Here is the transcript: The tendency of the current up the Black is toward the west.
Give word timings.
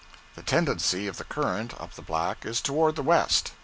The 0.33 0.41
tendency 0.41 1.05
of 1.05 1.17
the 1.17 1.23
current 1.23 1.79
up 1.79 1.93
the 1.93 2.01
Black 2.01 2.43
is 2.43 2.59
toward 2.59 2.95
the 2.95 3.03
west. 3.03 3.51